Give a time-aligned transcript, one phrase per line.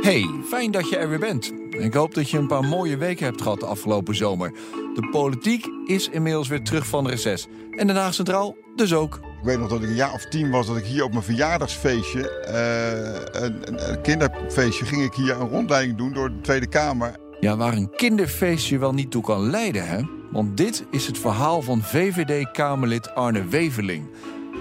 [0.00, 1.52] Hey, fijn dat je er weer bent.
[1.70, 4.52] Ik hoop dat je een paar mooie weken hebt gehad de afgelopen zomer.
[4.94, 7.46] De politiek is inmiddels weer terug van reces.
[7.76, 9.14] En Den Haag Centraal dus ook.
[9.14, 11.24] Ik weet nog dat ik een jaar of tien was dat ik hier op mijn
[11.24, 16.68] verjaardagsfeestje, eh, een, een, een kinderfeestje, ging ik hier een rondleiding doen door de Tweede
[16.68, 17.16] Kamer.
[17.40, 20.02] Ja, waar een kinderfeestje wel niet toe kan leiden, hè?
[20.30, 24.08] Want dit is het verhaal van VVD-Kamerlid Arne Weverling.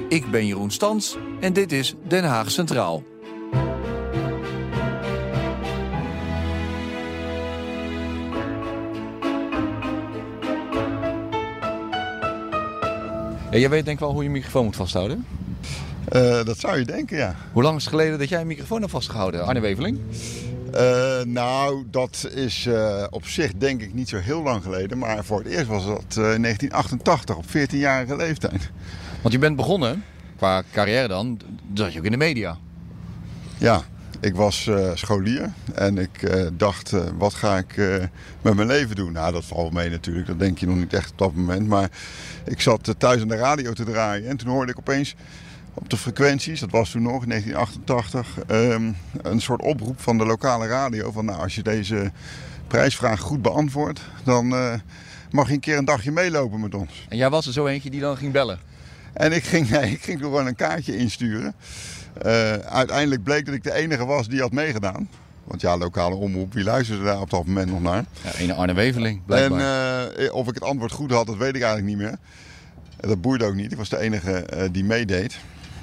[0.09, 3.03] Ik ben Jeroen Stans en dit is Den Haag Centraal.
[13.51, 15.25] Ja, jij weet denk ik wel hoe je microfoon moet vasthouden.
[16.05, 17.35] Eh, dat zou je denken, ja.
[17.51, 19.99] Hoe lang is het geleden dat jij een microfoon hebt vastgehouden, Arne Weverling?
[20.73, 24.97] Eh, nou, dat is eh, op zich denk ik niet zo heel lang geleden.
[24.97, 28.71] Maar voor het eerst was dat in 1988, op 14-jarige leeftijd.
[29.21, 30.03] Want je bent begonnen,
[30.37, 31.39] qua carrière dan,
[31.73, 32.57] zat je ook in de media.
[33.57, 33.81] Ja,
[34.19, 37.75] ik was scholier en ik dacht, wat ga ik
[38.41, 39.11] met mijn leven doen?
[39.11, 41.67] Nou, dat valt mee natuurlijk, dat denk je nog niet echt op dat moment.
[41.67, 41.89] Maar
[42.45, 45.15] ik zat thuis aan de radio te draaien en toen hoorde ik opeens
[45.73, 50.25] op de frequenties, dat was toen nog in 1988, um, een soort oproep van de
[50.25, 51.11] lokale radio.
[51.11, 52.11] Van nou, als je deze
[52.67, 54.53] prijsvraag goed beantwoordt, dan
[55.31, 57.05] mag je een keer een dagje meelopen met ons.
[57.09, 58.59] En jij was er zo eentje die dan ging bellen?
[59.13, 61.53] En ik ging, nee, ik ging gewoon een kaartje insturen.
[62.25, 65.09] Uh, uiteindelijk bleek dat ik de enige was die had meegedaan.
[65.43, 68.05] Want ja, lokale omroep, wie luisterde daar op dat moment nog naar?
[68.23, 69.59] Ja, ene Arne Weveling, blijkbaar.
[69.59, 72.17] En uh, of ik het antwoord goed had, dat weet ik eigenlijk niet meer.
[72.97, 73.71] Dat boeide ook niet.
[73.71, 75.39] Ik was de enige uh, die meedeed.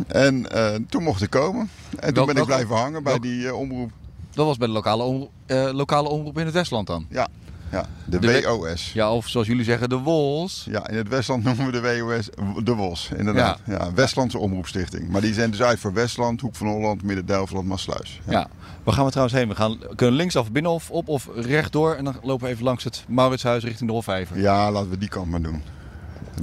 [0.06, 0.46] En
[0.88, 1.70] toen mocht ik komen.
[1.98, 3.90] En toen ben ik blijven hangen bij die omroep.
[4.30, 7.06] Dat was bij de lokale, om, uh, lokale omroep in het Westland dan?
[7.10, 7.28] Ja,
[7.70, 8.92] ja de, de WOS.
[8.92, 10.66] Ja, of zoals jullie zeggen, de WOS.
[10.70, 12.28] Ja, in het Westland noemen we de WOS
[12.64, 13.60] de WOS, inderdaad.
[13.64, 13.72] Ja.
[13.72, 15.08] ja Westlandse Omroepstichting.
[15.08, 18.20] Maar die zijn dus uit voor Westland, Hoek van Holland, Midden-Delftland, Maasluis.
[18.24, 18.32] Ja.
[18.32, 18.48] ja.
[18.82, 19.48] Waar gaan we trouwens heen?
[19.48, 21.94] We gaan, kunnen linksaf, binnenhof, op of rechtdoor.
[21.94, 24.40] En dan lopen we even langs het Mauritshuis richting de Hofvijver.
[24.40, 25.62] Ja, laten we die kant maar doen.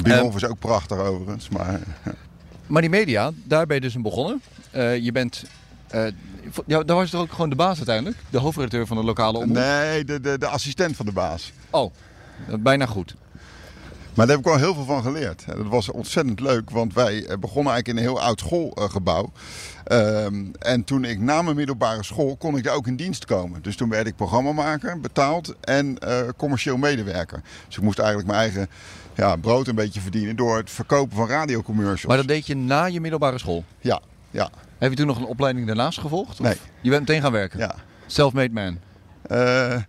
[0.02, 1.80] Binnenhof is ook prachtig overigens, maar...
[2.68, 4.42] Maar die media, daar ben je dus in begonnen.
[4.76, 5.44] Uh, je bent...
[5.96, 6.06] Uh,
[6.66, 8.18] ja, daar was toch ook gewoon de baas uiteindelijk?
[8.30, 9.56] De hoofdredacteur van de lokale omroep?
[9.56, 11.52] Nee, de, de, de assistent van de baas.
[11.70, 11.94] Oh,
[12.60, 13.16] bijna goed.
[14.14, 15.46] Maar daar heb ik wel heel veel van geleerd.
[15.46, 19.32] Dat was ontzettend leuk, want wij eh, begonnen eigenlijk in een heel oud schoolgebouw.
[19.92, 23.62] Um, en toen ik na mijn middelbare school kon ik daar ook in dienst komen.
[23.62, 27.42] Dus toen werd ik programmamaker, betaald en uh, commercieel medewerker.
[27.68, 28.68] Dus ik moest eigenlijk mijn eigen
[29.16, 32.06] ja, brood een beetje verdienen door het verkopen van radiocommercials.
[32.06, 33.64] Maar dat deed je na je middelbare school?
[33.80, 34.02] Ja,
[34.32, 34.50] ja.
[34.84, 36.40] Heb je toen nog een opleiding daarnaast gevolgd?
[36.40, 36.46] Of?
[36.46, 36.58] Nee.
[36.82, 37.60] Je bent meteen gaan werken?
[37.60, 37.76] Ja.
[38.06, 38.78] Self-made man?
[39.32, 39.82] Uh,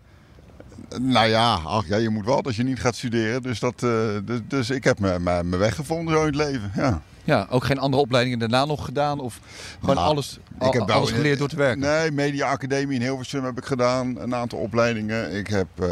[1.01, 3.43] nou ja, ach, ja, je moet wel als je niet gaat studeren.
[3.43, 3.91] Dus, dat, uh,
[4.25, 6.73] dus, dus, ik heb mijn weg gevonden zo in het leven.
[6.75, 7.03] Ja.
[7.25, 9.21] Ja, ook geen andere opleidingen daarna nog gedaan?
[9.21, 9.41] Of
[9.81, 11.81] gewoon nou, alles, al, ik heb alles geleerd door te werken?
[11.81, 14.21] Nee, Media Academie in Hilversum heb ik gedaan.
[14.21, 15.33] Een aantal opleidingen.
[15.37, 15.89] Ik heb uh,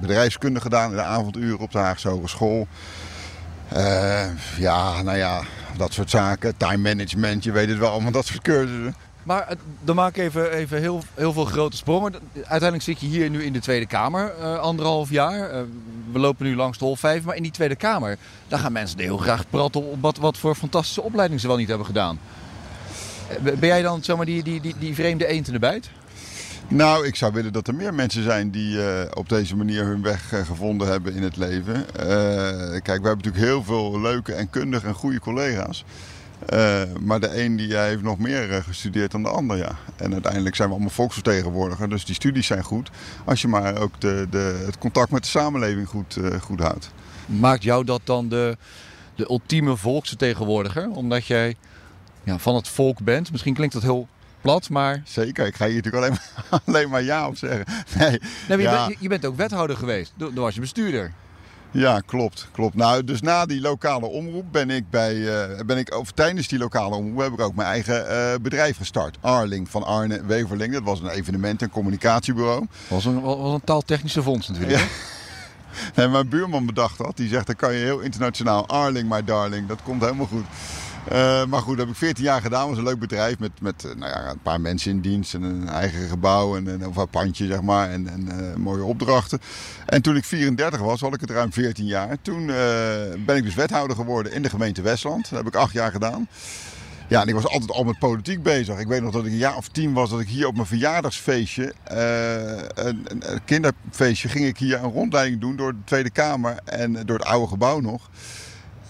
[0.00, 2.66] bedrijfskunde gedaan in de avonduren op de Haagse Hogeschool.
[3.76, 4.24] Uh,
[4.58, 5.42] ja, nou ja,
[5.76, 6.56] dat soort zaken.
[6.56, 8.94] Time management, je weet het wel allemaal, dat soort cursussen.
[9.22, 12.14] Maar dan maak ik even, even heel, heel veel grote sprongen.
[12.34, 15.50] Uiteindelijk zit je hier nu in de Tweede Kamer, uh, anderhalf jaar.
[16.12, 18.16] We lopen nu langs de Hol 5, maar in die Tweede Kamer...
[18.48, 21.68] daar gaan mensen heel graag praten op wat, wat voor fantastische opleiding ze wel niet
[21.68, 22.18] hebben gedaan.
[23.42, 25.90] Ben jij dan zomaar die, die, die, die vreemde eend in de bijt?
[26.68, 30.02] Nou, ik zou willen dat er meer mensen zijn die uh, op deze manier hun
[30.02, 31.74] weg uh, gevonden hebben in het leven.
[31.74, 32.04] Uh,
[32.70, 35.84] kijk, we hebben natuurlijk heel veel leuke en kundige en goede collega's.
[37.00, 39.76] Maar de een die heeft nog meer gestudeerd dan de ander, ja.
[39.96, 42.90] En uiteindelijk zijn we allemaal volksvertegenwoordiger, dus die studies zijn goed.
[43.24, 46.90] Als je maar ook de, de, het contact met de samenleving goed, goed houdt.
[47.26, 48.56] Maakt jou dat dan de,
[49.14, 50.90] de ultieme volksvertegenwoordiger?
[50.90, 51.56] Omdat jij
[52.22, 53.30] ja, van het volk bent.
[53.30, 54.08] Misschien klinkt dat heel
[54.42, 55.02] plat, maar...
[55.04, 56.18] Zeker, ik ga hier natuurlijk alleen
[56.50, 57.64] maar, alleen maar ja op zeggen.
[57.98, 61.12] Nee, nee maar je, bent, je, bent ook wethouder geweest, toen was je bestuurder.
[61.72, 62.74] Ja, klopt, klopt.
[62.74, 66.58] Nou, dus na die lokale omroep ben ik bij, uh, ben ik, of tijdens die
[66.58, 69.16] lokale omroep heb ik ook mijn eigen uh, bedrijf gestart.
[69.20, 70.72] Arling van Arne Weverling.
[70.72, 72.66] Dat was een evenement- en communicatiebureau.
[72.88, 74.78] Was een, was een taaltechnische fonds natuurlijk.
[74.78, 74.86] Ja.
[75.94, 77.16] Nee, mijn buurman bedacht dat.
[77.16, 78.68] Die zegt, dan kan je heel internationaal.
[78.68, 79.68] Arling, my darling.
[79.68, 80.44] Dat komt helemaal goed.
[81.10, 82.60] Uh, maar goed, dat heb ik 14 jaar gedaan.
[82.60, 85.34] Het was een leuk bedrijf met, met uh, nou ja, een paar mensen in dienst
[85.34, 87.90] en een eigen gebouw en, en of een pandje, zeg maar.
[87.90, 89.40] En, en uh, mooie opdrachten.
[89.86, 92.16] En toen ik 34 was, had ik het ruim 14 jaar.
[92.22, 92.46] Toen
[93.26, 95.30] ben ik dus wethouder geworden in de gemeente Westland.
[95.30, 96.28] Dat heb ik acht jaar gedaan.
[97.08, 98.78] Ja, en ik was altijd al met politiek bezig.
[98.78, 100.66] Ik weet nog dat ik een jaar of tien was dat ik hier op mijn
[100.66, 106.92] verjaardagsfeestje, een, een kinderfeestje, ging ik hier een rondleiding doen door de Tweede Kamer en
[107.06, 108.10] door het oude gebouw nog.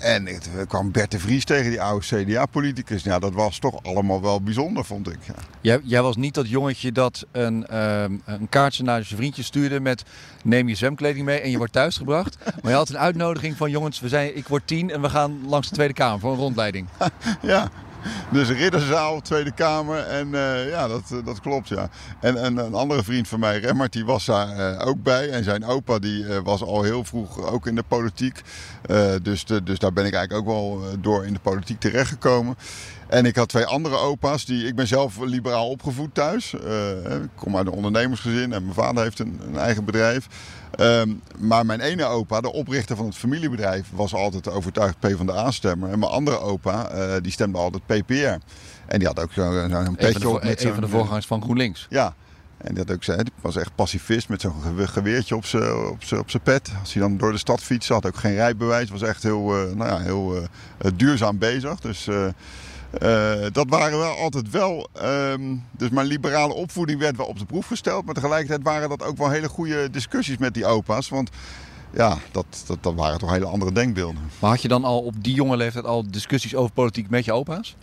[0.02, 3.02] En er kwam Bert de Vries tegen, die oude CDA-politicus.
[3.02, 5.18] Ja, dat was toch allemaal wel bijzonder, vond ik.
[5.26, 5.34] Ja.
[5.60, 9.80] Jij, jij was niet dat jongetje dat een, ehm, een kaartje naar zijn vriendje stuurde
[9.80, 10.02] met
[10.44, 12.38] neem je zwemkleding mee en je wordt thuisgebracht.
[12.62, 15.40] Maar je had een uitnodiging van jongens, we zijn, ik word tien en we gaan
[15.46, 16.86] langs de Tweede Kamer voor een rondleiding.
[17.42, 17.70] ja,
[18.32, 19.98] dus ridderzaal, Tweede Kamer.
[19.98, 21.88] En eh, ja, dat, eh, dat klopt, ja.
[22.20, 25.30] En, en een andere vriend van mij, Remmert, die was daar eh, ook bij.
[25.30, 28.42] En zijn opa, die was al heel vroeg ook in de politiek.
[29.22, 32.56] dus, dus daar ben ik eigenlijk ook wel door in de politiek terechtgekomen.
[33.12, 34.44] En ik had twee andere opa's.
[34.44, 36.52] Die, ik ben zelf liberaal opgevoed thuis.
[36.52, 40.26] ik kom uit een ondernemersgezin en mijn vader heeft een, een eigen bedrijf.
[40.70, 45.90] Ehm, maar mijn ene opa, de oprichter van het familiebedrijf, was altijd overtuigd PvdA-stemmer.
[45.90, 48.14] En mijn andere opa, uh, die stemde altijd PPR.
[48.86, 50.42] En die had ook zo'n zo petje op.
[50.42, 51.86] Met een van de voorgangers van GroenLinks.
[51.90, 52.14] Ja.
[52.56, 56.42] En die, had ook, die was echt pacifist met zo'n geweertje op zijn op op
[56.42, 56.70] pet.
[56.80, 58.90] Als hij dan door de stad fietste, had ook geen rijbewijs.
[58.90, 60.42] Was echt heel, uh, nou ja, heel uh,
[60.94, 61.80] duurzaam bezig.
[61.80, 62.08] Dus
[63.02, 64.88] uh, dat waren wel altijd wel.
[65.02, 68.04] Um, dus mijn liberale opvoeding werd wel op de proef gesteld.
[68.04, 71.08] Maar tegelijkertijd waren dat ook wel hele goede discussies met die opa's.
[71.08, 71.30] Want
[71.94, 74.22] ja, dat, dat, dat waren toch hele andere denkbeelden.
[74.38, 77.32] Maar had je dan al op die jonge leeftijd al discussies over politiek met je
[77.32, 77.76] opa's?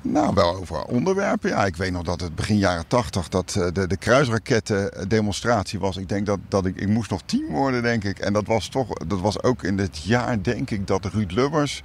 [0.00, 1.50] Nou, wel over onderwerpen.
[1.50, 5.78] Ja, ik weet nog dat het begin jaren tachtig dat eh, de, de kruisraketten demonstratie
[5.78, 5.96] was.
[5.96, 8.18] Ik denk dat, dat ik, ik moest nog tien worden, denk ik.
[8.18, 11.82] En dat was toch, dat was ook in het jaar, denk ik, dat Ruud Lubbers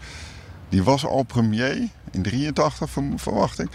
[0.69, 3.67] die was al premier in 83, verwacht ik.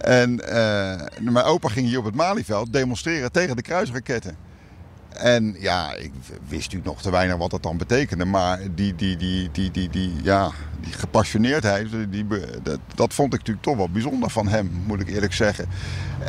[0.00, 4.36] En uh, mijn opa ging hier op het Malieveld demonstreren tegen de kruisraketten.
[5.08, 6.12] En ja, ik
[6.48, 8.24] wist natuurlijk nog te weinig wat dat dan betekende.
[8.24, 10.50] Maar die, die, die, die, die, die, ja,
[10.80, 12.26] die gepassioneerdheid, die,
[12.62, 15.68] dat, dat vond ik natuurlijk toch wel bijzonder van hem, moet ik eerlijk zeggen.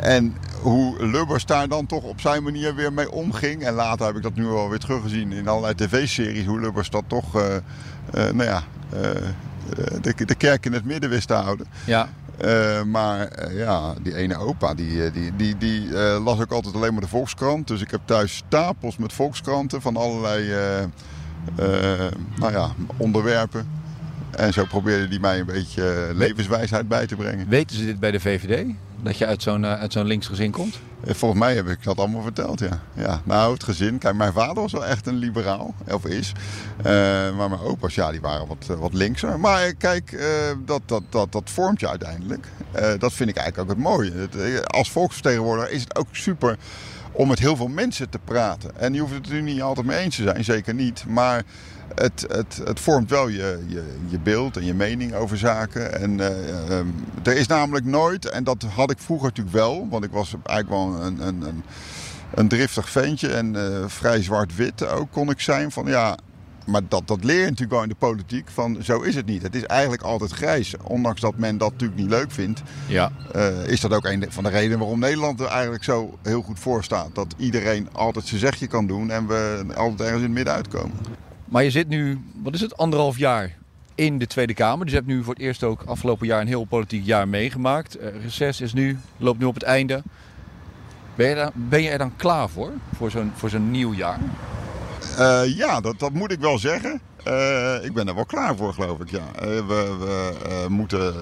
[0.00, 3.62] En hoe Lubbers daar dan toch op zijn manier weer mee omging.
[3.62, 6.46] En later heb ik dat nu wel weer teruggezien in allerlei tv-series.
[6.46, 7.60] Hoe Lubbers dat toch, uh, uh,
[8.12, 8.62] nou ja,
[8.92, 9.10] eh,
[10.00, 11.66] de, de kerk in het midden wist te houden.
[11.86, 12.08] Ja.
[12.44, 16.74] Uh, maar uh, ja, die ene opa, die, die, die, die uh, las ook altijd
[16.74, 17.68] alleen maar de Volkskrant.
[17.68, 20.54] Dus ik heb thuis stapels met Volkskranten van allerlei
[22.38, 23.79] nou ja, onderwerpen.
[24.36, 27.48] En zo probeerde hij mij een beetje levenswijsheid bij te brengen.
[27.48, 28.66] Weten ze dit bij de VVD?
[29.02, 30.80] Dat je uit zo'n uit zo'n links gezin komt?
[31.04, 32.80] Eh, volgens mij heb ik dat allemaal verteld, ja.
[32.94, 33.20] ja.
[33.24, 33.98] Nou, het gezin.
[33.98, 36.32] Kijk, mijn vader was wel echt een liberaal, of is.
[36.78, 36.84] Uh,
[37.36, 39.40] maar mijn opa's, ja, die waren wat, wat linkser.
[39.40, 40.22] Maar kijk, uh,
[40.64, 42.46] dat, dat, dat, dat vormt je uiteindelijk.
[42.76, 44.12] Uh, dat vind ik eigenlijk ook het mooie.
[44.66, 46.56] als volksvertegenwoordiger is het ook super
[47.12, 48.70] om met heel veel mensen te praten.
[48.76, 51.04] En je hoeft het er niet altijd mee eens te zijn, zeker niet.
[51.08, 51.42] Maar
[51.94, 56.00] het, het, het vormt wel je, je, je beeld en je mening over zaken.
[56.00, 60.04] En uh, um, er is namelijk nooit, en dat had ik vroeger natuurlijk wel, want
[60.04, 61.62] ik was eigenlijk wel een, een, een,
[62.34, 65.70] een driftig ventje en uh, vrij zwart-wit ook kon ik zijn.
[65.70, 66.16] Van ja,
[66.66, 68.48] maar dat, dat leer je natuurlijk wel in de politiek.
[68.50, 69.42] Van zo is het niet.
[69.42, 70.74] Het is eigenlijk altijd grijs.
[70.82, 72.62] Ondanks dat men dat natuurlijk niet leuk vindt.
[72.86, 73.12] Ja.
[73.36, 76.58] Uh, is dat ook een van de redenen waarom Nederland er eigenlijk zo heel goed
[76.58, 77.14] voor staat.
[77.14, 80.96] Dat iedereen altijd zijn zegje kan doen en we altijd ergens in het midden uitkomen.
[81.50, 83.56] Maar je zit nu, wat is het, anderhalf jaar
[83.94, 84.84] in de Tweede Kamer.
[84.84, 88.00] Dus je hebt nu voor het eerst ook afgelopen jaar een heel politiek jaar meegemaakt.
[88.00, 90.02] Uh, reces is nu, loopt nu op het einde.
[91.14, 94.18] Ben je, daar, ben je er dan klaar voor, voor zo'n, voor zo'n nieuw jaar?
[95.18, 97.00] Uh, ja, dat, dat moet ik wel zeggen.
[97.26, 99.10] Uh, ik ben er wel klaar voor, geloof ik.
[99.10, 99.18] Ja.
[99.18, 101.14] Uh, we, we moeten.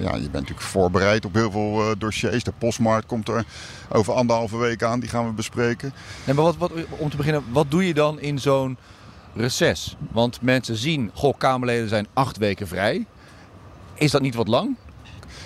[0.00, 2.44] ja, je bent natuurlijk voorbereid op heel veel dossiers.
[2.44, 3.44] De postmarkt komt er
[3.88, 5.00] over anderhalve week aan.
[5.00, 5.92] Die gaan we bespreken.
[6.24, 8.76] Nee, maar wat, wat, om te beginnen, wat doe je dan in zo'n
[9.36, 9.96] reces?
[10.10, 13.06] Want mensen zien, goh, Kamerleden zijn acht weken vrij.
[13.94, 14.76] Is dat niet wat lang?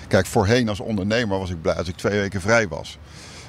[0.08, 2.98] Kijk, voorheen als ondernemer was ik blij als ik twee weken vrij was.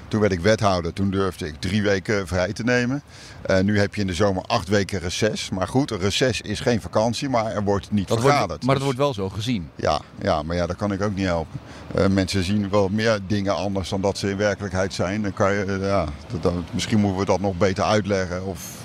[0.07, 3.03] Toen werd ik wethouder, toen durfde ik drie weken vrij te nemen.
[3.50, 5.50] Uh, nu heb je in de zomer acht weken reces.
[5.50, 8.48] Maar goed, een reces is geen vakantie, maar er wordt niet dat vergaderd.
[8.48, 9.69] Wordt, maar dat wordt wel zo gezien.
[9.75, 11.60] Ja, ja maar ja, dat kan ik ook niet helpen.
[11.95, 15.21] Uh, mensen zien wel meer dingen anders dan dat ze in werkelijkheid zijn.
[15.21, 16.05] Dan kan je, uh, ja,
[16.41, 18.45] dat, misschien moeten we dat nog beter uitleggen.
[18.45, 18.80] Of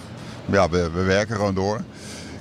[0.50, 1.80] ja, we, we werken gewoon door.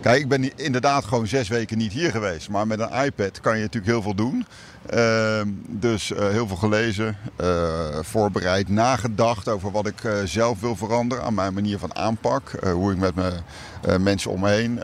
[0.01, 2.49] Kijk, ik ben inderdaad gewoon zes weken niet hier geweest.
[2.49, 4.45] Maar met een iPad kan je natuurlijk heel veel doen.
[4.93, 7.47] Uh, dus uh, heel veel gelezen, uh,
[8.01, 12.51] voorbereid, nagedacht over wat ik uh, zelf wil veranderen aan mijn manier van aanpak.
[12.73, 14.79] hoe ik met mijn mensen om me heen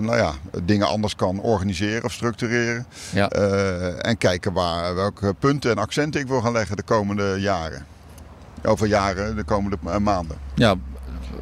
[0.00, 0.32] nou ja,
[0.62, 2.86] dingen anders kan organiseren of structureren.
[3.12, 3.28] Ja.
[3.98, 7.86] en kijken waar, welke punten en accenten ik wil gaan leggen de komende jaren.
[8.64, 10.36] Over jaren, de komende maanden.
[10.54, 10.74] Ja,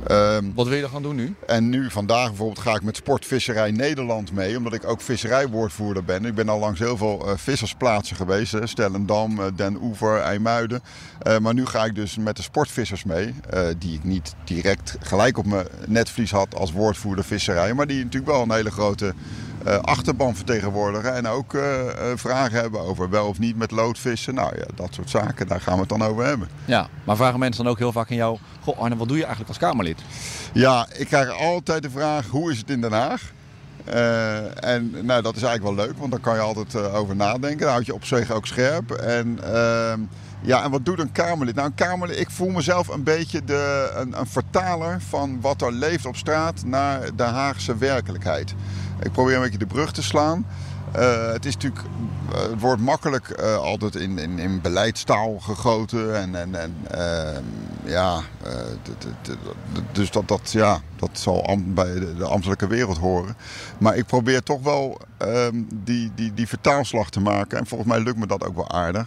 [0.06, 1.34] Ehm, Wat wil je dan gaan doen nu?
[1.46, 4.56] en nu, vandaag bijvoorbeeld, ga ik met Sportvisserij Nederland mee.
[4.56, 6.24] Omdat ik ook visserijwoordvoerder ben.
[6.24, 8.52] Ik ben al langs heel veel eh, vissersplaatsen geweest.
[8.52, 8.66] Hè.
[8.66, 10.82] Stellendam, eh, Den Oever, IJmuiden.
[11.22, 13.34] Eh, maar nu ga ik dus met de sportvissers mee.
[13.78, 17.74] die ik niet direct gelijk op mijn netvlies had als woordvoerder visserij.
[17.74, 19.14] Maar die natuurlijk wel een hele grote
[19.82, 21.14] achterban vertegenwoordigen.
[21.14, 21.56] En ook
[22.14, 24.34] vragen hebben over wel of niet met loodvissen.
[24.34, 26.48] Nou ja, dat soort zaken, daar gaan we het dan over hebben.
[26.64, 28.38] Ja, maar vragen mensen dan ook heel vaak aan jou...
[28.76, 30.00] Arne, wat doe je eigenlijk als Kamerlid?
[30.52, 33.32] Ja, ik krijg altijd de vraag: hoe is het in Den Haag?
[33.84, 37.16] Eh, en nou, dat is eigenlijk wel leuk, want daar kan je altijd eh, over
[37.16, 37.58] nadenken.
[37.58, 38.90] Dan houd je op zich ook scherp.
[38.90, 40.00] En, ehm,
[40.40, 41.54] ja, en wat doet een Kamerlid?
[41.54, 45.72] Nou, een Kamerlid, ik voel mezelf een beetje de, een, een vertaler van wat er
[45.72, 48.54] leeft op straat naar de Haagse werkelijkheid.
[49.02, 50.46] Ik probeer een beetje de brug te slaan.
[50.92, 51.82] Eh, het is natuurlijk,
[52.32, 56.16] eh, het wordt makkelijk eh, altijd in, in, in beleidstaal gegoten.
[56.16, 56.74] En, en, en
[57.84, 58.20] ja,
[59.92, 63.36] dus dat, dat, ja, dat zal bij de, de ambtelijke wereld horen.
[63.78, 67.58] Maar ik probeer toch wel ehm, die, die, die vertaalslag te maken.
[67.58, 69.06] En volgens mij lukt me dat ook wel aardig.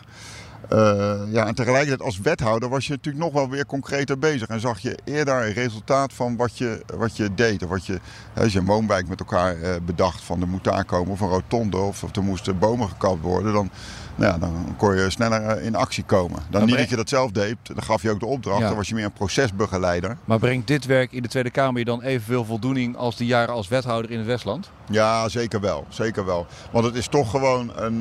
[0.72, 4.48] Eh, ja, en tegelijkertijd als wethouder was je natuurlijk nog wel weer concreter bezig.
[4.48, 7.64] En zag je eerder een resultaat van wat je, wat je deed.
[7.64, 8.00] Of wat je,
[8.38, 11.12] als je een woonwijk met elkaar eh, bedacht van er moet daar komen.
[11.12, 13.54] Of een rotonde of, of er moesten bomen gekapt worden.
[13.54, 13.70] Dan,
[14.16, 16.40] nou ja, dan kon je sneller eh, in actie komen.
[16.50, 17.56] Dan niet dat je dat zelf deed.
[17.64, 18.60] Dan gaf je ook de opdracht.
[18.60, 18.68] Ja.
[18.68, 20.18] Dan was je meer een procesbegeleider.
[20.26, 22.98] Maar brengt dit werk in de Tweede Kamer je dan evenveel voldoening...
[22.98, 24.70] als de jaren als wethouder in het Westland?
[24.90, 25.86] Ja, zeker wel.
[25.90, 26.46] Zeker wel.
[26.72, 27.98] Want het is toch gewoon een.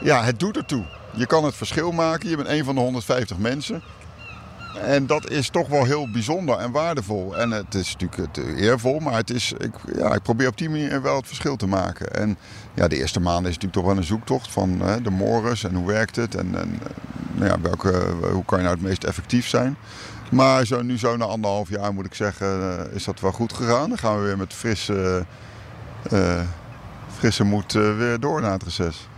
[0.00, 0.84] ja, het doet ertoe.
[1.14, 2.28] Je kan het verschil maken.
[2.28, 3.82] Je bent een van de 150 mensen.
[4.82, 7.36] En dat is toch wel heel bijzonder en waardevol.
[7.36, 10.70] En het is natuurlijk het, eervol, maar het is, ik, ja, ik probeer op die
[10.70, 12.14] manier wel het verschil te maken.
[12.14, 12.38] En
[12.74, 15.74] ja, de eerste maanden is natuurlijk toch wel een zoektocht van hè, de mores en
[15.74, 16.34] hoe werkt het.
[16.34, 16.90] En, en eh,
[17.32, 19.76] nou ja, welke, hoe kan je nou het meest effectief zijn.
[20.30, 23.52] Maar zo, nu zo na anderhalf jaar moet ik zeggen, eh, is dat wel goed
[23.52, 23.88] gegaan.
[23.88, 25.26] Dan gaan we weer met frisse,
[26.10, 26.40] eh,
[27.16, 29.08] frisse moed eh, weer door na het reces.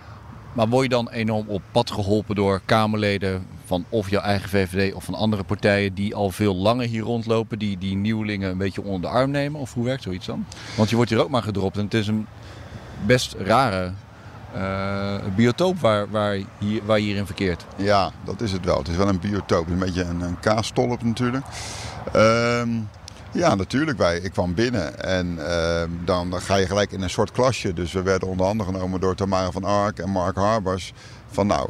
[0.56, 4.94] Maar word je dan enorm op pad geholpen door Kamerleden van of jouw eigen VVD
[4.94, 8.82] of van andere partijen die al veel langer hier rondlopen, die die nieuwelingen een beetje
[8.82, 9.60] onder de arm nemen?
[9.60, 10.46] Of hoe werkt zoiets dan?
[10.76, 12.26] Want je wordt hier ook maar gedropt en het is een
[13.06, 13.92] best rare
[14.54, 17.64] eh, biotoop waar, waar, hier, waar je hierin verkeert.
[17.76, 18.78] Ja, dat is het wel.
[18.78, 19.68] Het is wel een biotoop.
[19.68, 21.44] Een beetje een, een kaasstolp natuurlijk.
[22.12, 22.68] Ehm,
[23.36, 23.98] ja, natuurlijk.
[23.98, 27.72] Wij, ik kwam binnen en ehm, dan, ga je gelijk in een soort klasje.
[27.72, 30.92] Dus we werden onder andere genomen door Tamara van Ark en Mark Harbers.
[31.30, 31.68] Van nou,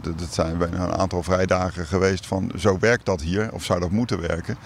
[0.00, 3.52] d- dat zijn bijna een aantal vrijdagen geweest van zo werkt dat hier.
[3.52, 4.56] Of zou dat moeten werken?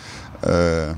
[0.41, 0.91] Eh,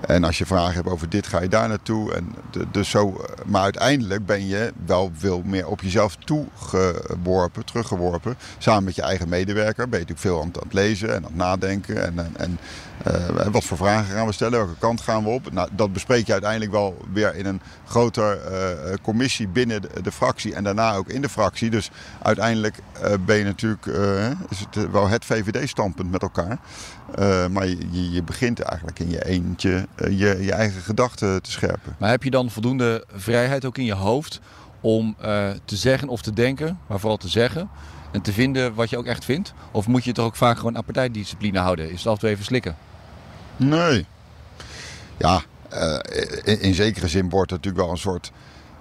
[0.00, 2.14] en als je vragen hebt over dit, ga je daar naartoe.
[2.14, 8.36] En de- dus zo, maar uiteindelijk ben je wel veel meer op jezelf toegeworpen, teruggeworpen.
[8.58, 11.34] Samen met je eigen medewerker ben je natuurlijk veel aan het, lezen en aan het
[11.36, 12.04] nadenken.
[12.04, 12.58] En, en, en
[13.04, 14.58] eh, wat voor vragen gaan we stellen?
[14.58, 15.52] Welke kant gaan we op?
[15.52, 20.12] Nou, dat bespreek je uiteindelijk wel weer in een groter eh, commissie binnen de, de
[20.12, 21.70] fractie en daarna ook in de fractie.
[21.70, 21.90] Dus
[22.22, 26.58] uiteindelijk eh, ben je natuurlijk, eh, is het eh, wel het VVD-standpunt met elkaar.
[27.14, 31.50] Eh, maar je, je- begint eigenlijk in je eentje eh, je, je eigen gedachten te
[31.50, 31.96] scherpen.
[31.98, 34.40] Maar heb je dan voldoende vrijheid ook in je hoofd
[34.80, 37.68] om eh, te zeggen of te denken, maar vooral te zeggen
[38.12, 39.52] en te vinden wat je ook echt vindt?
[39.70, 41.90] Of moet je toch ook vaak gewoon aan partijdiscipline houden?
[41.90, 42.76] Is het altijd even slikken?
[43.56, 44.06] Nee.
[45.16, 45.40] Ja, eh,
[46.44, 48.32] in, in zekere zin wordt er natuurlijk wel een soort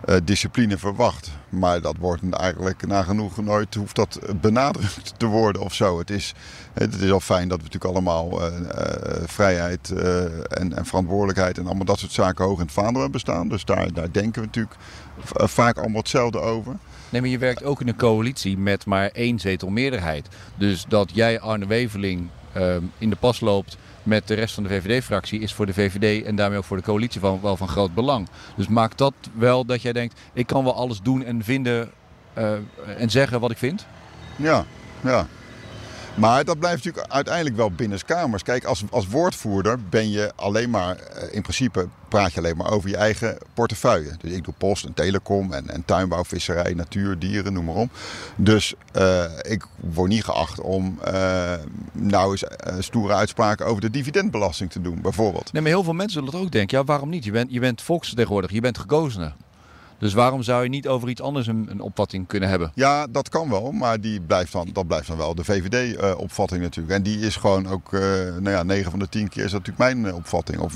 [0.06, 1.32] eh, discipline verwacht.
[1.50, 6.00] Maar dat wordt eigenlijk nagenoeg nooit, hoeft dat benadrukt te worden of zo.
[6.00, 6.34] Het is,
[6.74, 10.24] het is al fijn dat we natuurlijk allemaal eh, eh, vrijheid eh,
[10.60, 13.48] en, en verantwoordelijkheid en allemaal dat soort zaken hoog in het vaandel hebben staan.
[13.48, 14.76] Dus daar, daar denken we natuurlijk
[15.34, 16.76] vaak allemaal hetzelfde over.
[17.10, 20.28] Nee, maar je werkt ook in een coalitie met maar één zetel meerderheid.
[20.56, 23.78] Dus dat jij Arne Weveling ehm, in de pas loopt
[24.08, 26.84] met de rest van de VVD-fractie is voor de VVD en daarmee ook voor de
[26.84, 28.28] coalitie van, wel van groot belang.
[28.56, 31.92] Dus maakt dat wel dat jij denkt, ik kan wel alles doen en vinden
[32.34, 32.54] eh,
[32.98, 33.86] en zeggen wat ik vind?
[34.36, 34.66] Ja,
[35.04, 35.28] ja.
[36.18, 38.44] Maar dat blijft natuurlijk uiteindelijk wel binnenskamers.
[38.44, 42.72] Kijk, als, als woordvoerder ben je alleen maar, eh, in principe praat je alleen maar
[42.72, 44.12] over je eigen portefeuille.
[44.22, 47.90] Dus ik doe post en telecom en, en tuinbouw, visserij, natuur, dieren, noem maar op.
[48.36, 51.54] Dus eh, ik word niet geacht om eh,
[51.92, 52.44] nou eens
[52.80, 55.54] stoere uitspraken over de dividendbelasting te doen, bijvoorbeeld.
[55.54, 56.78] Nee, maar heel veel mensen zullen dat ook denken.
[56.78, 57.24] Ja, waarom niet?
[57.24, 59.34] Je bent, je bent volksvertegenwoordiger, je bent gekozene.
[60.00, 62.72] Dus waarom zou je niet over iets anders een, een opvatting kunnen hebben?
[62.74, 66.96] Ja, dat kan wel, maar die blijft dan, dat blijft dan wel de VVD-opvatting natuurlijk.
[66.96, 68.02] En die is gewoon ook, uh,
[68.40, 70.60] nou ja, 9 van de 10 keer is dat natuurlijk mijn uh, opvatting.
[70.60, 70.76] Of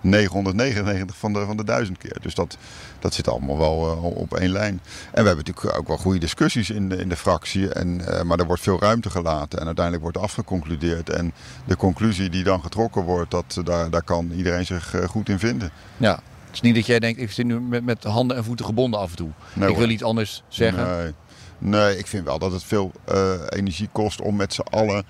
[0.00, 2.16] 999 van de, van de 1000 keer.
[2.20, 2.56] Dus dat,
[2.98, 3.76] dat zit allemaal wel
[4.16, 4.80] op één lijn.
[5.12, 7.72] En we hebben natuurlijk ook wel goede discussies in de, in de fractie.
[7.72, 11.10] En, maar er wordt veel ruimte gelaten en uiteindelijk wordt afgeconcludeerd.
[11.10, 11.32] En
[11.64, 15.70] de conclusie die dan getrokken wordt, dat, daar, daar kan iedereen zich goed in vinden.
[15.96, 16.20] Ja,
[16.52, 19.00] het is niet dat jij denkt, ik zit nu met, met handen en voeten gebonden
[19.00, 19.30] af en toe.
[19.52, 20.96] Nee, ik wil iets anders zeggen.
[20.96, 21.12] Nee.
[21.58, 25.04] nee, ik vind wel dat het veel uh, energie kost om met z'n allen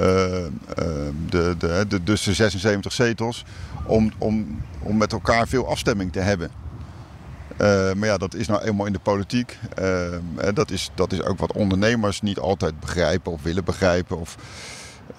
[0.00, 0.46] uh, uh,
[1.28, 3.44] de, de, de, dus de 76 zetels,
[3.86, 6.50] om, om, om met elkaar veel afstemming te hebben.
[7.60, 9.58] Uh, maar ja, dat is nou eenmaal in de politiek.
[9.80, 10.18] Uh,
[10.54, 14.18] dat, is, dat is ook wat ondernemers niet altijd begrijpen of willen begrijpen.
[14.18, 14.36] Of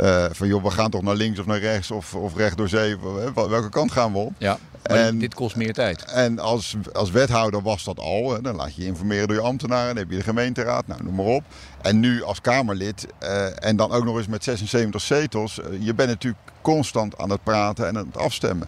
[0.01, 2.69] uh, van joh, we gaan toch naar links of naar rechts of, of recht door
[2.69, 2.97] zee.
[3.33, 4.33] Welke kant gaan we op?
[4.37, 6.03] Ja, en, dit kost meer tijd.
[6.03, 8.33] En als, als wethouder was dat al.
[8.33, 9.87] Hè, dan laat je je informeren door je ambtenaren.
[9.87, 11.43] Dan heb je de gemeenteraad, nou noem maar op.
[11.81, 15.59] En nu als Kamerlid uh, en dan ook nog eens met 76 zetels.
[15.59, 18.67] Uh, je bent natuurlijk constant aan het praten en aan het afstemmen.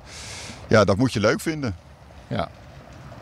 [0.68, 1.76] Ja, dat moet je leuk vinden.
[2.28, 2.50] Ja.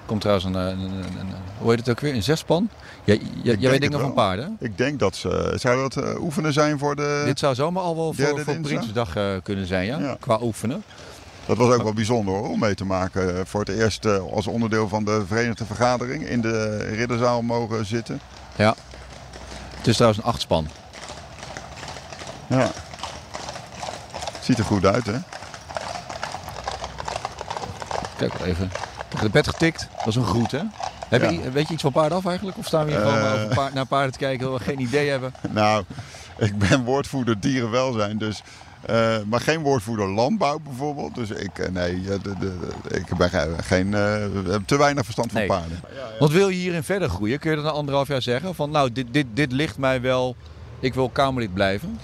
[0.08, 2.70] Komt trouwens een, een, een, een hoe heet het ook weer, een zespan?
[3.04, 4.58] Jij, jij, jij weet dingen van paarden?
[4.60, 7.96] Ik denk dat ze, zou dat uh, oefenen zijn voor de Dit zou zomaar al
[7.96, 10.00] wel voor, voor Prinsjesdag uh, kunnen zijn, ja?
[10.00, 10.18] ja?
[10.20, 10.84] Qua oefenen.
[11.46, 13.48] Dat was ook wel bijzonder hoor, om mee te maken.
[13.48, 18.20] Voor het eerst uh, als onderdeel van de Verenigde Vergadering in de ridderzaal mogen zitten.
[18.56, 18.76] Ja.
[19.78, 20.68] Het is trouwens een achtspan.
[22.48, 22.72] Ja.
[24.42, 25.18] Ziet er goed uit hè?
[28.18, 28.72] Kijk wel even.
[29.22, 30.62] De bed getikt, dat is een groet hè?
[31.10, 31.30] Heb ja.
[31.30, 32.58] je, weet je iets van paarden af eigenlijk?
[32.58, 34.80] Of staan we hier uh, gewoon over paard, naar paarden te kijken terwijl we geen
[34.80, 35.34] idee hebben?
[35.52, 35.84] Nou,
[36.38, 38.42] ik ben woordvoerder dierenwelzijn, dus,
[38.90, 41.16] uh, maar geen woordvoerder landbouw bijvoorbeeld.
[41.16, 43.30] Dus ik, uh, nee, de, de, de, ik ben
[43.64, 43.94] geen,
[44.50, 45.50] heb te weinig verstand van nee.
[45.50, 45.80] paarden.
[46.20, 47.40] Want wil je hierin verder groeien?
[47.40, 48.56] Kun je dat na anderhalf jaar zeggen?
[48.56, 50.36] Van nou, dit, dit, dit ligt mij wel,
[50.80, 52.00] ik wil Kamerlid blijven?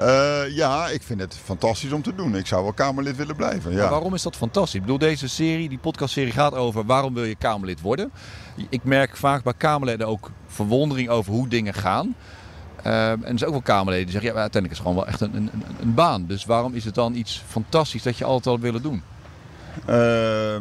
[0.00, 2.36] Uh, ja, ik vind het fantastisch om te doen.
[2.36, 3.72] Ik zou wel Kamerlid willen blijven.
[3.72, 3.80] Ja.
[3.80, 4.74] Maar waarom is dat fantastisch?
[4.74, 8.12] Ik bedoel, deze serie, die podcastserie gaat over waarom wil je Kamerlid worden.
[8.68, 12.14] Ik merk vaak bij Kamerleden ook verwondering over hoe dingen gaan.
[12.86, 15.12] Uh, en er zijn ook wel Kamerleden die zeggen, ja, uiteindelijk is het gewoon wel
[15.12, 16.26] echt een, een, een, baan.
[16.26, 19.02] Dus waarom is het dan iets fantastisch dat je altijd al willen doen?
[19.88, 20.56] Uh,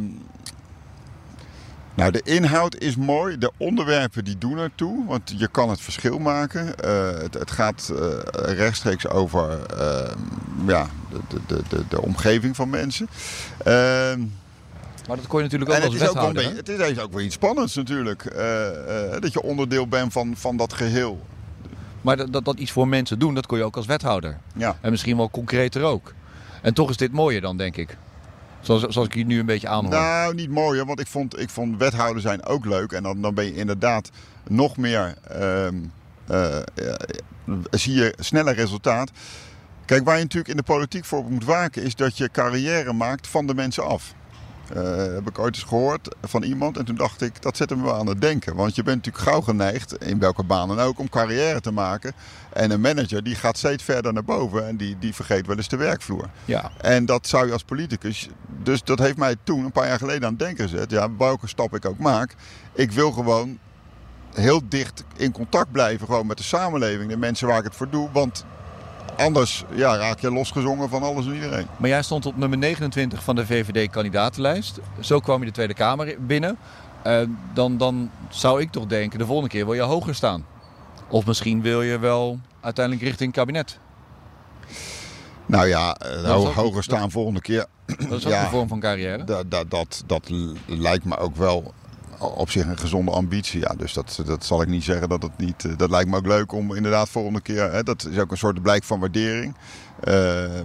[1.94, 3.38] nou, de inhoud is mooi.
[3.38, 5.06] De onderwerpen die doen ertoe.
[5.06, 6.74] Want je kan het verschil maken.
[6.86, 7.98] Uh, het, het, gaat uh,
[8.34, 10.12] rechtstreeks over uh,
[10.68, 13.08] ja, de, de, de, de, omgeving van mensen.
[13.64, 14.20] Ehm,
[15.08, 16.10] maar dat kon je natuurlijk ook en als het is.
[16.10, 18.26] Ook het is ook wel iets spannends natuurlijk.
[18.26, 21.26] Eh, dat je onderdeel bent van, van dat geheel.
[22.02, 24.38] Maar dat, dat, dat iets voor mensen doen, dat kon je ook als wethouder.
[24.56, 24.78] Ja.
[24.82, 26.14] En misschien wel concreter ook.
[26.62, 27.98] En toch is dit mooier dan, denk ik.
[28.62, 29.94] Zoals, zoals ik je nu een beetje aanhoor.
[29.94, 32.92] Nou, niet mooier, want ik vond, ik vond wethouder zijn ook leuk.
[32.92, 34.10] En dan, dan ben je inderdaad
[34.48, 35.16] nog meer...
[35.32, 35.68] Uh,
[36.32, 36.58] uh,
[37.72, 39.12] zie je sneller resultaat.
[39.86, 41.84] Kijk, waar je natuurlijk in de politiek voor moet waken...
[41.84, 44.14] is dat je carrière maakt van de mensen af.
[44.76, 46.78] Uh, heb ik ooit eens gehoord van iemand.
[46.78, 48.56] En toen dacht ik, dat zette me wel aan het denken.
[48.56, 52.14] Want je bent natuurlijk gauw geneigd, in welke baan dan ook, om carrière te maken.
[52.54, 55.68] En een manager die gaat steeds verder naar boven en die, die vergeet wel eens
[55.68, 56.30] de werkvloer.
[56.46, 56.72] Ja.
[56.82, 58.30] En dat zou je als politicus.
[58.64, 60.92] Dus dat heeft mij toen, een paar jaar geleden, aan het denken gezet.
[60.92, 62.36] Ja, welke stap ik ook maak.
[62.74, 63.60] Ik wil gewoon
[64.34, 67.10] heel dicht in contact blijven gewoon met de samenleving.
[67.10, 68.10] De mensen waar ik het voor doe.
[68.12, 68.46] Want
[69.18, 71.68] Anders ja, raak je losgezongen van alles en iedereen.
[71.78, 74.80] Maar jij stond op nummer 29 van de VVD-kandidatenlijst.
[75.00, 76.58] Zo kwam je de Tweede Kamer binnen.
[77.08, 77.22] Uh,
[77.54, 80.46] dan, dan zou ik toch denken, de volgende keer wil je hoger staan.
[81.08, 83.80] Of misschien wil je wel uiteindelijk richting kabinet.
[85.52, 87.66] Nou ja, ho hoger staan volgende keer.
[87.86, 89.24] Dat is ook ja, een vorm van carrière.
[89.24, 90.30] Dat, dat, dat, dat
[90.66, 91.74] lijkt me ook wel
[92.20, 93.60] op zich een gezonde ambitie.
[93.60, 95.80] Ja, dus dat, dat zal ik niet zeggen dat het niet.
[95.80, 97.72] Dat lijkt me ook leuk om inderdaad volgende keer.
[97.72, 99.56] Hè, dat is ook een soort blijk van waardering.
[100.04, 100.60] Uh,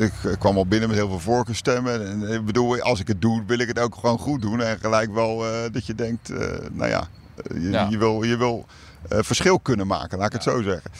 [0.00, 2.06] ik kwam al binnen met heel veel voorkeurstemmen.
[2.06, 4.62] En ik bedoel, als ik het doe, wil ik het ook gewoon goed doen.
[4.62, 6.38] En gelijk wel uh, dat je denkt, uh,
[6.72, 7.08] nou ja,
[7.54, 7.86] je, ja.
[7.90, 8.66] je wil, je wil
[9.08, 10.90] verschil kunnen maken, laat ik het zo zeggen.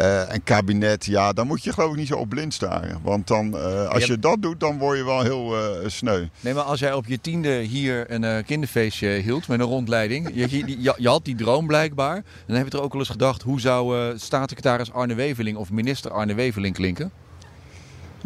[0.00, 2.98] Uh, en kabinet, ja, dan moet je geloof ik niet zo op blind staren.
[3.02, 6.26] Want dan, uh, als je, je dat doet, dan word je wel heel uh, sneu.
[6.40, 10.30] Nee, maar als jij op je tiende hier een kinderfeestje hield met een rondleiding.
[10.34, 12.22] je, je, je, had die droom blijkbaar.
[12.46, 16.10] Dan heb je er ook wel eens gedacht, hoe zou staatssecretaris Arne Weveling of minister
[16.10, 17.12] Arne Weveling klinken?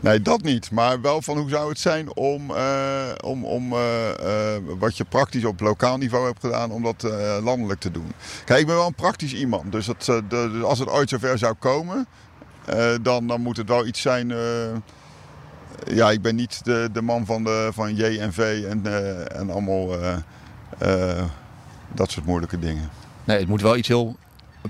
[0.01, 0.71] Nee, dat niet.
[0.71, 2.57] Maar wel van hoe zou het zijn om, uh,
[3.25, 3.79] om, om uh,
[4.23, 4.29] uh,
[4.79, 7.03] wat je praktisch op lokaal niveau hebt gedaan, om dat
[7.43, 8.13] landelijk te doen.
[8.45, 9.73] Kijk, ik ben wel een praktisch iemand.
[9.73, 12.07] Dus, dat, de, als het ooit zover zou komen,
[13.03, 14.33] dan, dan moet het wel iets zijn.
[15.87, 18.83] ja, ik ben niet de, de man van, de, van JNV en,
[19.37, 19.89] en allemaal
[20.81, 21.25] Eh,
[21.95, 22.91] dat soort moeilijke dingen.
[23.25, 24.17] Nee, het moet wel iets heel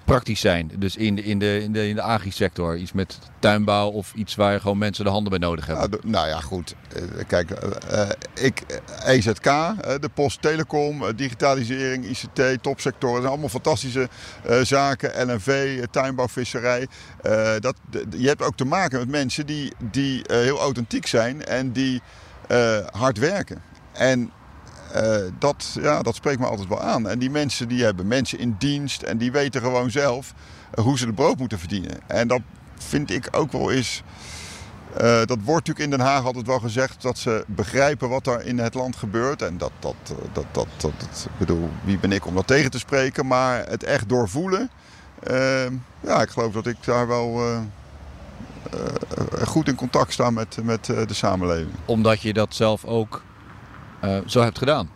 [0.04, 0.70] praktisch zijn.
[0.76, 2.76] Dus in de, in de, in de, in de agri-sector.
[2.76, 5.90] Iets met tuinbouw of iets waar gewoon mensen de handen bij nodig hebben.
[5.90, 6.74] Nou, nou ja, goed.
[6.94, 7.50] Eh, kijk,
[7.92, 8.62] uh, ik,
[9.04, 9.44] EZK,
[10.00, 13.14] de Post Telecom, digitalisering, ICT, topsectoren.
[13.14, 14.08] Dat zijn allemaal fantastische
[14.62, 15.26] zaken.
[15.26, 16.86] LNV, tuinbouw, visserij.
[17.58, 17.74] dat,
[18.16, 22.02] je hebt ook te maken met mensen die, die heel authentiek zijn en die
[22.90, 23.62] hard werken.
[23.92, 24.30] En
[24.96, 27.08] uh, dat, ja, dat spreekt me altijd wel aan.
[27.08, 30.34] En die mensen die hebben mensen in dienst en die weten gewoon zelf
[30.78, 31.98] uh, hoe ze de brood moeten verdienen.
[32.06, 32.40] En dat
[32.76, 34.02] vind ik ook wel eens.
[34.92, 38.44] Uh, dat wordt natuurlijk in Den Haag altijd wel gezegd dat ze begrijpen wat er
[38.46, 39.42] in het land gebeurt.
[39.42, 39.94] En dat, dat,
[40.32, 43.26] dat, dat, dat, dat bedoel, wie ben ik om dat tegen te spreken?
[43.26, 44.70] Maar het echt doorvoelen.
[46.00, 47.40] ja, ik geloof dat ik daar wel
[49.44, 51.74] goed in contact sta met, met de samenleving.
[51.84, 53.22] Omdat je dat zelf ook
[54.04, 54.90] uh, zo hebt gedaan.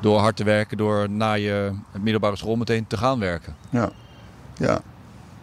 [0.00, 3.56] Door hard te werken, door na je middelbare school meteen te gaan werken.
[3.70, 3.90] Ja,
[4.56, 4.80] ja.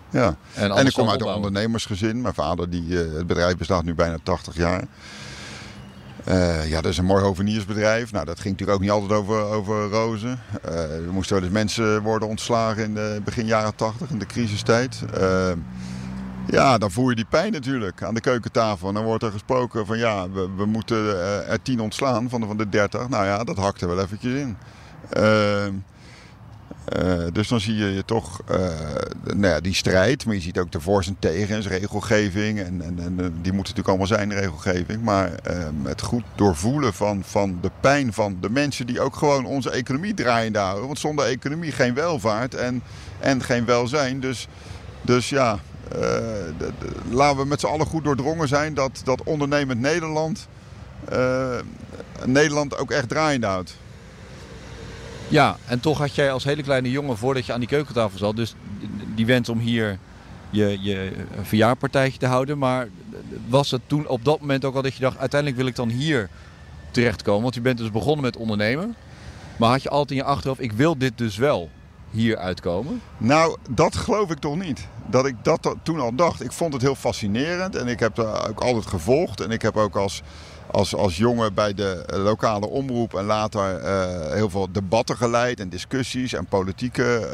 [0.10, 0.36] ja.
[0.54, 2.22] En, en ik kom uit een ondernemersgezin.
[2.22, 4.84] Mijn vader, die, uh, het bedrijf bestaat nu bijna 80 jaar.
[6.28, 8.12] Uh, ja, dat is een mooi hoveniersbedrijf.
[8.12, 10.40] Nou, dat ging natuurlijk ook niet altijd over, over rozen.
[10.62, 15.04] er moesten wel eens mensen worden ontslagen in de begin jaren 80, in de crisistijd.
[16.50, 18.88] Ja, dan voel je die pijn natuurlijk aan de keukentafel.
[18.88, 22.42] En dan wordt er gesproken van ja, we, we moeten eh, er tien ontslaan van
[22.42, 23.10] de, van de 30.
[23.10, 24.58] Nou ja, dat hakt er wel eventjes in.
[25.18, 25.66] Uh,
[26.98, 28.58] uh, dus dan zie je, toch uh,
[29.24, 32.60] nou ja, die strijd, maar je ziet ook de voor's en tegens, regelgeving.
[32.60, 35.04] En, en, en die moeten natuurlijk allemaal zijn, regelgeving.
[35.04, 39.46] Maar ehm, het goed doorvoelen van, van de pijn van de mensen die ook gewoon
[39.46, 40.86] onze economie draaiende houden.
[40.86, 42.82] Want zonder economie geen welvaart en,
[43.20, 44.20] en geen welzijn.
[44.20, 44.48] Dus,
[45.02, 45.60] dus ja,
[47.10, 50.48] laten we met z'n allen goed doordrongen zijn dat, dat ondernemend Nederland
[51.14, 51.60] uh,
[52.26, 53.78] Nederland ook echt draaiende houdt.
[55.28, 58.36] Ja, en toch had jij als hele kleine jongen, voordat je aan die keukentafel zat,
[58.36, 58.56] dus
[59.16, 60.00] die wens om hier
[60.50, 62.58] je, je verjaarpartijtje te houden.
[62.58, 62.88] Maar
[63.48, 65.90] was het toen op dat moment ook al dat je dacht, uiteindelijk wil ik dan
[65.90, 66.30] hier
[66.92, 67.42] terechtkomen?
[67.42, 68.96] Want je bent dus begonnen met ondernemen.
[69.58, 71.70] Maar had je altijd in je achterhoofd, ik wil dit dus wel
[72.12, 73.02] hier uitkomen?
[73.18, 74.88] Nou, dat geloof ik toch niet.
[75.06, 76.44] Dat ik dat toen al dacht.
[76.44, 79.42] Ik vond het heel fascinerend en ik heb het ook altijd gevolgd.
[79.42, 80.22] En ik heb ook als,
[80.72, 85.70] als, als jongen bij de lokale omroep en later uh, heel veel debatten geleid en
[85.70, 87.30] discussies en politieke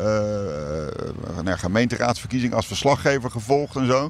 [1.46, 4.10] uh, gemeenteraadsverkiezingen als verslaggever gevolgd en zo.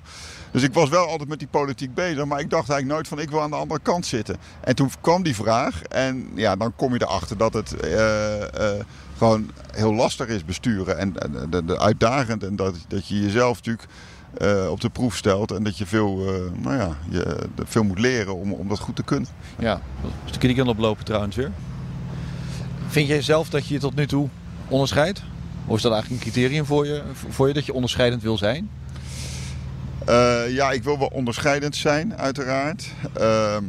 [0.52, 3.19] Dus ik was wel altijd met die politiek bezig, maar ik dacht eigenlijk nooit van
[3.19, 4.38] ik wil aan de andere kant zitten.
[4.62, 7.76] En toen kwam die vraag en ja, dan kom je erachter dat het
[9.23, 12.43] gewoon heel lastig is besturen en, en, en uitdagend.
[12.43, 13.88] En dat, dat je jezelf natuurlijk
[14.41, 17.99] uh, op de proef stelt en dat je veel, uh, nou ja, je, veel moet
[17.99, 19.29] leren om, om dat goed te kunnen.
[19.59, 19.81] Ja,
[20.25, 21.51] stukje die kan oplopen trouwens weer.
[22.88, 24.29] Vind jij zelf dat je je tot nu toe
[24.67, 25.23] onderscheidt?
[25.65, 28.69] Of is dat eigenlijk een criterium voor je, voor je dat je onderscheidend wil zijn?
[30.09, 32.91] Uh, ja, ik wil wel onderscheidend zijn, uiteraard.
[33.13, 33.63] Ehm,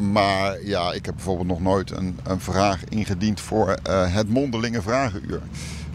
[0.00, 4.82] maar ja, ik heb bijvoorbeeld nog nooit een, een vraag ingediend voor uh, het mondelinge
[4.82, 5.40] vragenuur.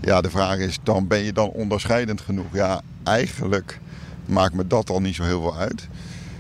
[0.02, 2.46] Ja, de vraag is dan ben je dan onderscheidend genoeg?
[2.52, 3.80] Ja, eigenlijk
[4.26, 5.88] maakt me dat al niet zo heel veel uit.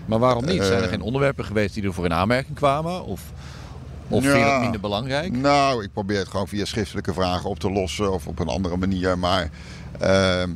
[0.05, 0.63] Maar waarom niet?
[0.63, 3.05] Zijn er uh, geen onderwerpen geweest die er voor in aanmerking kwamen?
[3.05, 3.21] Of,
[4.07, 5.31] of ja, vind je dat minder belangrijk?
[5.31, 8.77] Nou, ik probeer het gewoon via schriftelijke vragen op te lossen of op een andere
[8.77, 9.19] manier.
[9.19, 9.49] Maar
[10.01, 10.49] uh, eh,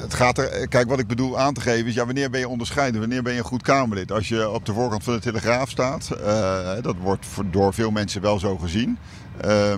[0.00, 2.48] het gaat er, kijk, wat ik bedoel aan te geven is, ja, wanneer ben je
[2.48, 3.00] onderscheiden?
[3.00, 4.12] Wanneer ben je een goed Kamerlid?
[4.12, 8.20] Als je op de voorkant van de Telegraaf staat, uh, dat wordt door veel mensen
[8.20, 8.98] wel zo gezien.
[9.44, 9.74] Uh,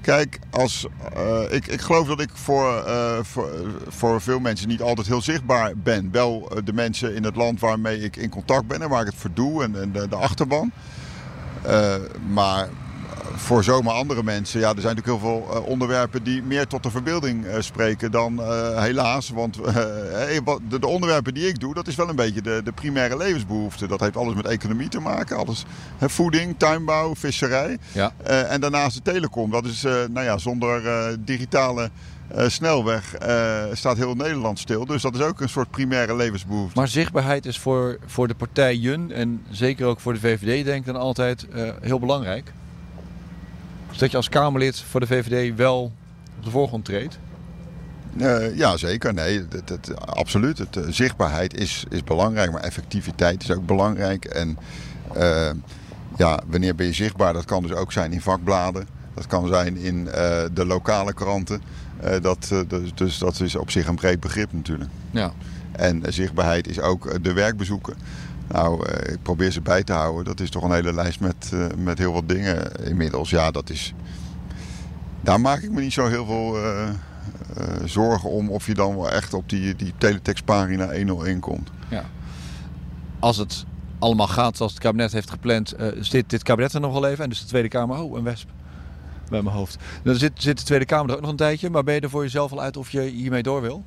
[0.00, 2.84] kijk, als, uh, ik, ik geloof dat ik voor,
[3.22, 3.50] voor,
[3.88, 6.08] voor, veel mensen niet altijd heel zichtbaar ben.
[6.12, 9.16] Wel de mensen in het land waarmee ik in contact ben en waar ik het
[9.16, 10.72] voor doe en, en de, de achterban.
[12.32, 12.68] maar
[13.34, 16.82] voor zomaar andere mensen, ja, er zijn natuurlijk heel veel uh, onderwerpen die meer tot
[16.82, 19.30] de verbeelding uh, spreken dan uh, helaas.
[19.30, 23.16] Want de, de, onderwerpen die ik doe, dat is wel een beetje de, de primaire
[23.16, 23.86] levensbehoefte.
[23.86, 25.36] Dat heeft alles met economie te maken.
[25.36, 25.64] Alles,
[26.00, 27.78] voeding, tuinbouw, visserij.
[27.92, 28.12] Ja.
[28.24, 29.50] en daarnaast de telecom.
[29.50, 30.82] Dat is, nou ja, zonder
[31.24, 31.90] digitale
[32.46, 33.14] snelweg
[33.72, 34.86] staat heel Nederland stil.
[34.86, 36.78] Dus dat is ook een soort primaire levensbehoefte.
[36.78, 40.80] Maar zichtbaarheid is voor, voor de partij Jun en zeker ook voor de VVD denk
[40.80, 41.46] ik dan altijd
[41.80, 42.52] heel belangrijk.
[44.02, 45.92] Dat je als Kamerlid voor de VVD wel
[46.38, 47.18] op de voorgrond treedt?
[48.16, 49.14] Uh, ja, zeker.
[49.14, 50.58] Nee, het, het, absoluut.
[50.58, 54.24] Het, uh, zichtbaarheid is, is belangrijk, maar effectiviteit is ook belangrijk.
[54.24, 54.58] En
[55.16, 55.50] uh,
[56.16, 57.32] ja, wanneer ben je zichtbaar?
[57.32, 58.86] Dat kan dus ook zijn in vakbladen.
[59.14, 60.04] Dat kan zijn in
[60.52, 61.62] de lokale kranten.
[62.20, 64.90] dat, dus, dus, dat is op zich een breed begrip natuurlijk.
[65.10, 65.32] Ja.
[65.72, 67.94] En zichtbaarheid is ook de werkbezoeken.
[68.52, 70.24] Nou, eh, ik probeer ze bij te houden.
[70.24, 73.30] Dat is toch een hele lijst met, eh, met heel wat dingen inmiddels.
[73.30, 73.94] Ja, dat is...
[75.20, 76.88] Daar maak ik me niet zo heel veel uh,
[77.84, 81.70] zorgen om of je dan wel echt op die, die teletextpagina 101 komt.
[81.88, 82.04] Ja.
[83.18, 83.64] Als het
[83.98, 87.24] allemaal gaat zoals het kabinet heeft gepland, zit dit kabinet er nog wel even.
[87.24, 88.48] En dus de Tweede Kamer, oh, een wesp
[89.28, 89.76] bij mijn hoofd.
[90.02, 91.70] Dan zit, zit de Tweede Kamer er ook nog een tijdje.
[91.70, 93.84] Maar ben je er voor jezelf al uit of je hiermee door wil?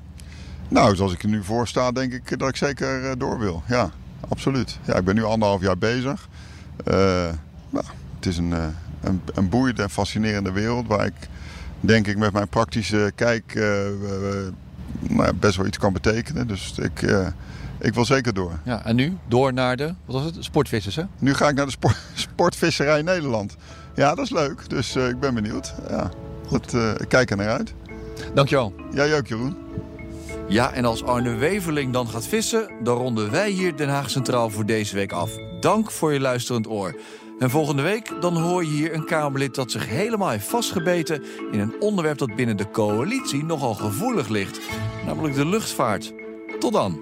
[0.67, 3.63] Nou, zoals ik er nu voor sta, denk ik dat ik zeker door wil.
[3.67, 3.91] Ja,
[4.27, 4.79] absoluut.
[4.85, 6.27] Ja, ik ben nu anderhalf jaar bezig.
[6.88, 6.95] Uh,
[7.69, 7.85] nou,
[8.15, 8.51] het is een,
[9.01, 11.13] een, een boeiende en fascinerende wereld waar ik
[11.79, 13.88] denk ik met mijn praktische kijk uh,
[14.99, 16.47] nou, best wel iets kan betekenen.
[16.47, 17.27] Dus ik, uh,
[17.79, 18.59] ik wil zeker door.
[18.63, 20.43] Ja, en nu door naar de wat was het?
[20.43, 21.03] sportvissers, hè?
[21.19, 23.55] Nu ga ik naar de sport, sportvisserij Nederland.
[23.95, 24.69] Ja, dat is leuk.
[24.69, 25.73] Dus ik ben benieuwd.
[25.89, 26.11] Ja,
[26.47, 26.73] Goed.
[26.73, 27.73] ik kijk er naar uit.
[28.33, 28.73] Dankjewel.
[28.91, 29.57] Jij ook, Jeroen.
[30.47, 34.49] Ja, en als Arne Weverling dan gaat vissen, dan ronden wij hier Den Haag Centraal
[34.49, 35.31] voor deze week af.
[35.60, 36.95] Dank voor je luisterend oor.
[37.39, 41.60] En volgende week dan hoor je hier een Kamerlid dat zich helemaal heeft vastgebeten in
[41.60, 44.60] een onderwerp dat binnen de coalitie nogal gevoelig ligt,
[45.05, 46.13] namelijk de luchtvaart.
[46.60, 46.99] Tot dan.